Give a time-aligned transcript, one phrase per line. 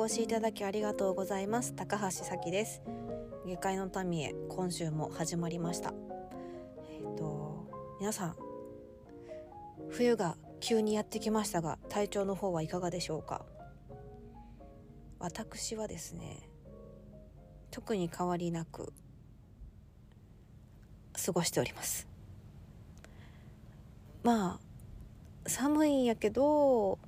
[0.00, 1.74] お越しいただきありがとうございます。
[1.74, 2.80] 高橋咲です。
[3.44, 5.92] 下界の民へ今週も始まりました。
[6.90, 7.68] えっ、ー、と
[8.00, 8.36] 皆さん
[9.90, 13.44] 冬が急にやってきましたが体調の方はいかがでしょうか？
[15.18, 16.48] 私はですね
[17.70, 18.94] 特に変わりなく
[21.26, 22.08] 過ごしております。
[24.22, 24.58] ま
[25.44, 26.98] あ寒いんやけど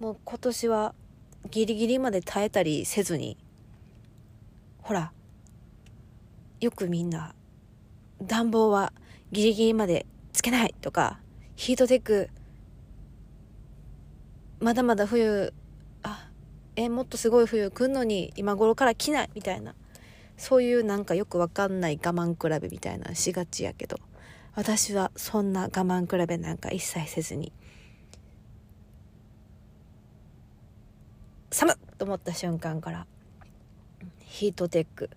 [0.00, 0.94] もう今年は
[1.50, 3.36] ギリギリまで耐えたりせずに
[4.78, 5.12] ほら
[6.58, 7.34] よくみんな
[8.22, 8.94] 暖房は
[9.30, 11.20] ギリギリまでつけないとか
[11.54, 12.30] ヒートテック
[14.58, 15.52] まだまだ冬
[16.02, 16.30] あ
[16.76, 19.74] えもっとすごい冬来んのに今頃から来ないみたいな
[20.38, 23.98] そういうなんかよくわかんない我慢比べみたいなしがちやけど
[24.54, 27.52] 私はそんな我慢比べなんか一切せずに
[31.50, 33.06] 寒っと思った瞬間から。
[34.20, 35.10] ヒートテック。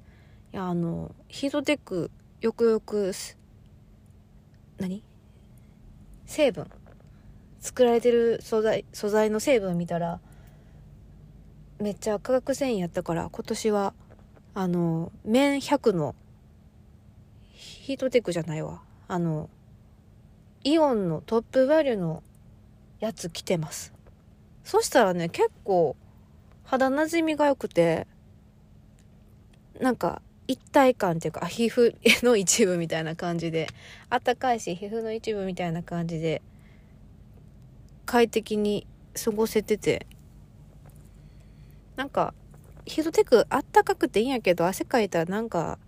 [0.51, 3.11] いやあのヒートテックよくよく
[4.79, 5.03] 何？
[6.25, 6.67] 成分。
[7.59, 10.19] 作られてる素材素材の成分見たら
[11.79, 13.93] めっちゃ化学繊維やったから今年は
[14.53, 16.13] あの綿100の
[17.51, 18.81] ヒートテックじゃないわ。
[19.07, 19.49] あの
[20.63, 22.23] イオンのトップバリューの
[22.99, 23.93] やつ着てます。
[24.63, 25.95] そしたらね結構
[26.63, 28.07] 肌なじみが良くて、
[29.79, 33.67] なんか一体感っていうか、皮膚の一部みたいな感じで、
[34.09, 36.41] あったかいし、皮膚の一部みたいな感じで、
[38.05, 38.85] 快適に
[39.23, 40.05] 過ごせてて、
[41.95, 42.33] なんか、
[42.85, 45.79] ヒートテックあったかくていいんやけど、汗かいたらなんか、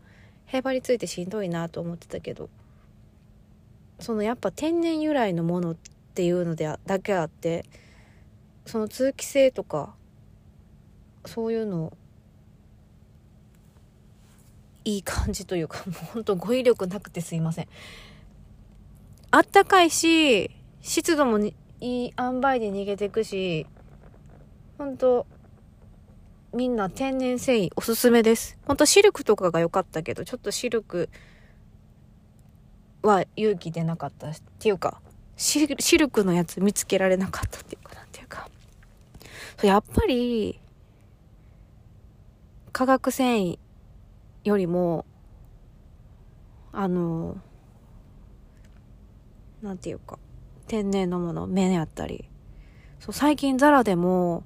[0.46, 2.50] へばりついてしんどいなと思ってたけど、
[4.00, 5.76] そのやっぱ天然由来のものっ
[6.14, 7.66] ていうのでだけあって、
[8.66, 9.96] その通気性とか、
[11.28, 11.94] そういうの
[14.84, 17.68] いい感じというかもうほんと語彙力なくてすいません。
[19.31, 23.66] あったかいし湿度もいい塩梅で逃げてくし
[24.78, 25.25] ほんと
[26.53, 28.58] みんな天然繊維おすすめです。
[28.66, 31.09] ほんとシルクとかが良かったけどちょっとシルク
[33.02, 35.02] は勇気出なかったっていうか
[35.35, 38.50] シルクのやつ見つけられなかったっていうかなんていうか。
[39.64, 40.59] やっぱり
[42.75, 43.58] 化学繊維
[44.44, 45.06] よりも
[46.74, 47.38] あの
[49.62, 50.19] なんていうか
[50.68, 52.28] 天然のもの目やったり。
[53.00, 54.44] そう最近ザラでも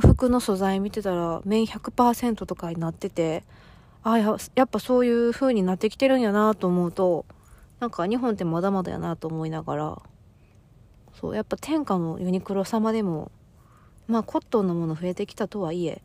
[0.00, 3.44] 服の素材見てたら綿100%とかになってて
[4.02, 7.26] あややっぱそういう風になってきてるんやなと思うと
[7.78, 10.02] なんか日本ってまだまだやなと思いながら。
[11.20, 13.30] そうやっぱ天下のユニクロ様でも
[14.08, 16.00] まあコットンのもの増えてきたとはいえ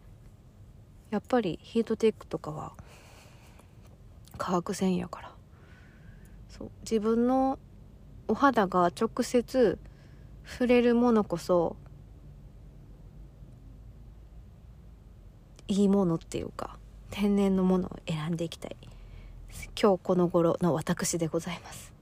[1.12, 2.72] やっぱりヒートテックとかは
[4.38, 5.32] 化学繊維やから。
[6.50, 6.72] そう。
[6.82, 7.60] 自分の
[8.28, 9.78] お肌が直接
[10.46, 11.76] 触れるものこそ
[15.68, 16.78] いいものっていうか
[17.10, 18.78] 天然のものを選んでいきたい。
[19.82, 21.94] 今日この頃の私でございます。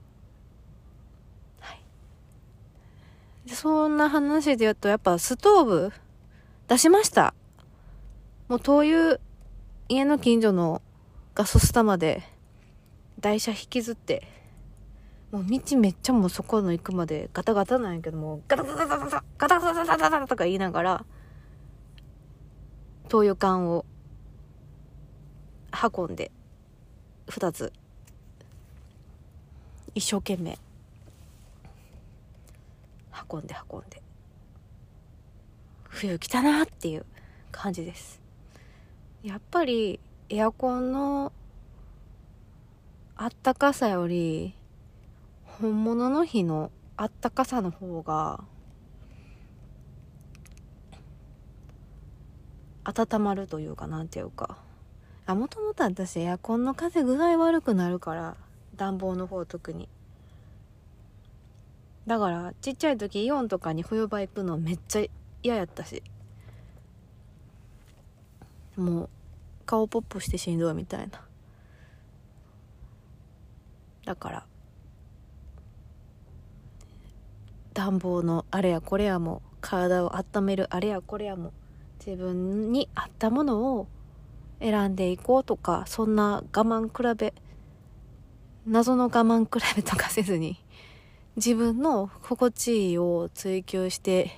[1.60, 1.82] はい。
[3.48, 5.92] そんな話で言うとやっぱストーブ
[6.68, 7.34] 出しました。
[8.50, 9.20] もう灯油、
[9.90, 10.82] 家の近所の
[11.36, 12.24] ガソスタまで
[13.20, 14.28] 台車引きずって、
[15.32, 21.06] もう道めっちゃもうそこの行くまでガタガタなんやけども、ガタガタガタガタガタガタガタガタとか言いながら、
[23.08, 23.86] 灯油缶を
[25.96, 26.32] 運んで、
[27.30, 27.72] 二つ、
[29.94, 30.58] 一生懸命、
[33.32, 34.02] 運んで運んで、
[35.84, 37.06] 冬来たなっていう
[37.52, 38.19] 感じです。
[39.24, 40.00] やっぱり
[40.30, 41.34] エアコンの
[43.18, 44.54] あったかさより
[45.44, 48.46] 本物の日のあったかさの方が
[52.86, 54.58] 温まるというかなんていうか。
[55.28, 58.36] もともと私エアコンの風具合悪くなるから
[58.76, 59.88] 暖房の方特に。
[62.08, 65.06] だからちっちゃい時イオンとかに冬場行くのめっちゃ
[65.44, 66.02] 嫌やったし。
[68.80, 69.10] もう
[69.66, 71.22] 顔ポップしてしんどいみたいな。
[74.06, 74.46] だから
[77.74, 81.54] 暖房のあれやこれやも体を温めるあれやこれやも
[82.04, 83.88] 自分に合ったものを
[84.60, 87.34] 選んでいこうとかそんな我慢比べ
[88.66, 90.58] 謎の我慢比べとかせずに
[91.36, 94.32] 自分の心地いいを追求して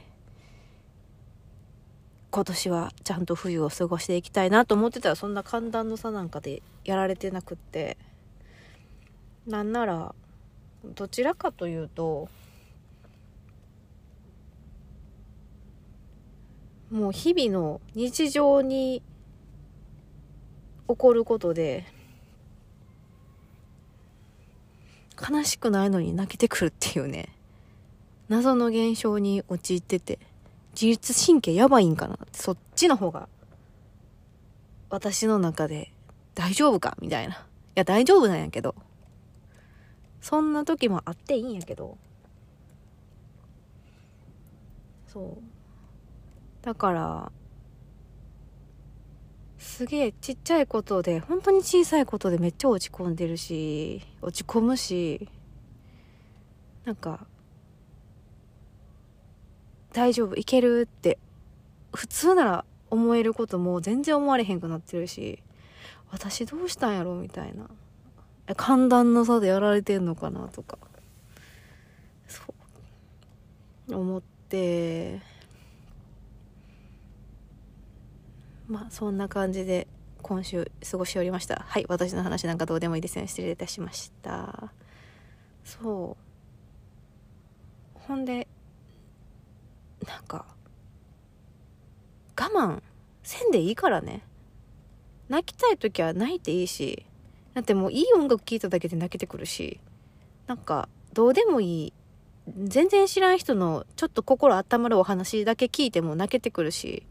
[2.32, 7.98] 今年はちゃんと冬を過ごしていきたいなと思ってたらそんな寒暖の差なんかでやられてなくって。
[9.48, 10.14] なんなら
[10.84, 12.30] どちらかというと
[16.92, 19.02] もう日々の日常に
[20.88, 21.86] 起こることで
[25.18, 27.30] 悲しくないのに泣けてくるっていうね。
[28.28, 30.20] 謎の現象に陥ってて。
[30.74, 33.28] 自律神経やばいんかなそっちの方が
[34.90, 35.92] 私の中で
[36.36, 37.36] 大丈夫かみたいな。
[37.36, 37.38] い
[37.76, 38.76] や大丈夫なんやけど。
[40.22, 41.98] そんな時もあっていいんやけど。
[45.08, 45.44] そう。
[46.62, 47.32] だから
[49.58, 55.28] すげえちっちゃいことで本当に小さいことでめっちゃ落ち込んでるし落ち込むし
[56.86, 57.26] なんか
[59.94, 60.36] 大丈夫？
[60.36, 60.82] いける？
[60.82, 61.18] って。
[61.94, 65.44] 普通なら思えることも全然思われへんくなってるし。
[66.12, 67.16] 私どうしたんやろ？
[67.16, 67.70] みたいな。
[68.56, 70.48] 寒暖の差でやられてんのかな？
[70.50, 70.78] とか。
[72.28, 72.44] そ
[73.90, 73.96] う。
[73.96, 75.22] 思って。
[78.68, 79.88] まあそんな感じで
[80.22, 81.66] 今週過ごしておりました。
[81.68, 84.72] はい私の話なんかどうでもいいですね失礼いたしました。
[85.66, 86.18] そ
[87.96, 88.00] う。
[88.08, 88.48] ほんで
[90.08, 90.46] なんか
[92.40, 92.82] 我慢
[93.24, 94.24] せんでいいからね。
[95.30, 97.06] 泣きたい時は泣いていいし
[97.54, 99.80] だってもういい音楽聴いただけで泣けてくるし
[100.48, 101.94] なんかどうでもいい。
[102.64, 107.06] 全然知らん人のちょっと心温まるお話だけ聞いても泣けてくるし。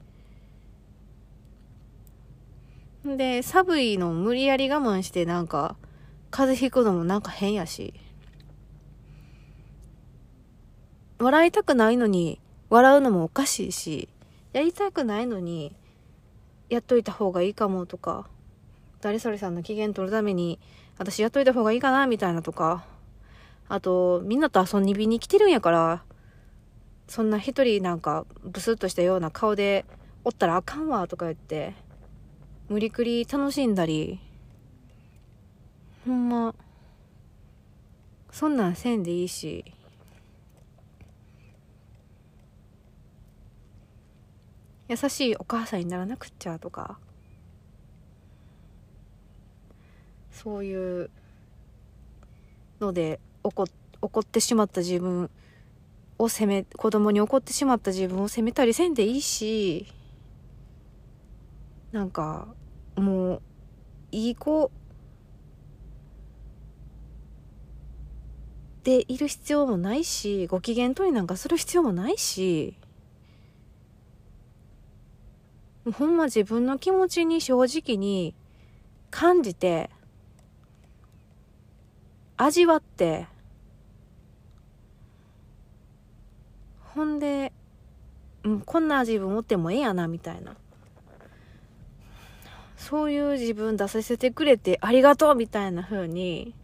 [3.05, 5.77] で、寒いの無理やり我慢してなんか、
[6.31, 7.95] 風邪ひくのもなんか変やし。
[11.19, 12.41] 笑いたくないのに、
[12.71, 14.09] 笑うのもおかしいし、
[14.53, 15.77] やりたくないのに、
[16.69, 18.29] やっといた方がいいかもとか、
[19.01, 20.59] 誰それさんの機嫌取るために、
[20.97, 22.85] 私やっといた方がいいかなみたいなとか、
[23.69, 26.05] あと、みんなと遊びに来てるんやから、
[27.11, 29.85] そんな一人なんかブスッとしたような顔で
[30.25, 31.75] おったらあかんわとか言って、
[32.69, 34.21] 無理くり楽しんだり
[36.07, 36.55] ほんま
[38.31, 39.65] そんなんせんでいいし
[44.91, 46.99] 優しいお母さんにならなくっちゃとか。
[50.33, 51.11] そういう
[52.81, 53.67] ので怒
[54.03, 55.31] 怒ってしまった自分
[56.19, 59.87] を責め子供に怒ってしまった自分を責めたりせんでいいし
[61.93, 62.49] なんか
[62.97, 63.43] もう
[64.11, 64.73] いい子
[68.83, 72.75] でいる必要もないしご機嫌取りなんかする必要もないし。
[75.93, 78.35] ほんま自分の気持ちに正直に
[79.11, 79.91] 感じて
[82.37, 83.27] 味わって
[86.95, 87.53] ほんで、
[88.45, 90.57] うん、こんな自分持ってもええやなみたいな。
[92.77, 96.55] そういう自分出させてくれてありがとうみたいな風に、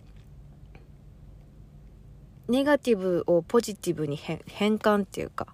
[2.48, 4.40] ネガティブをポジティブに変
[4.78, 5.46] 換っていうか、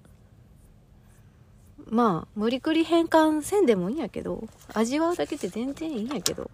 [1.93, 6.51] まあ、無理くり変換せんでもいいんやけど、味わうだけで全然いいんやけど、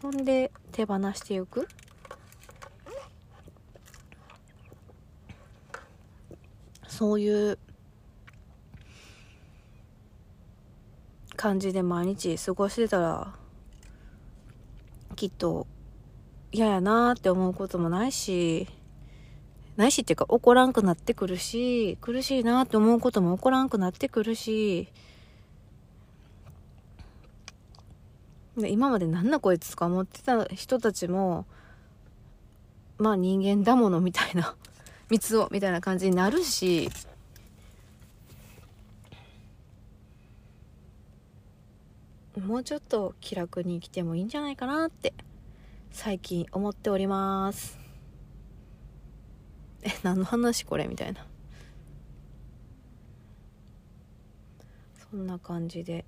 [0.00, 1.66] ほんで手放していく。
[6.86, 7.58] そういう
[11.34, 13.34] 感じで毎日過ごしてたら
[15.16, 15.66] きっと
[16.52, 18.68] 嫌やなって思うこともないし。
[19.76, 24.88] ないしっていうか怒らんくなってくるし苦しいなって思うことも起こらんくなってくるし。
[28.56, 31.46] で今までなんだこいつとか思ってた人たちも
[32.98, 34.54] まあ人間だものみたいな
[35.08, 36.90] 三つをみたいな感じになるし。
[42.38, 45.12] もうちょっと気楽に生きてもいいんじゃないかなって
[45.90, 47.79] 最近思っております。
[49.82, 51.26] え何の話これみたいな
[55.10, 56.04] そんな感じで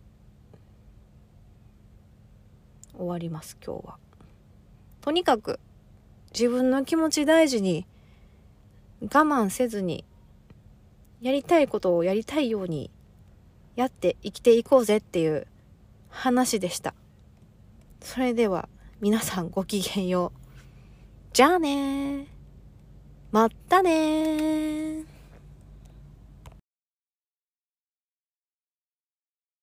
[2.97, 3.97] 終わります今日は
[5.00, 5.59] とにかく
[6.33, 7.87] 自分の気持ち大事に
[9.02, 10.05] 我慢せずに
[11.21, 12.91] やりたいことをやりたいように
[13.76, 15.47] やって生きていこうぜっていう
[16.11, 16.95] 話でした。
[18.00, 18.69] それでは
[19.00, 20.38] 皆さんごきげんよう。
[21.33, 22.26] じゃあね
[23.33, 25.12] まったね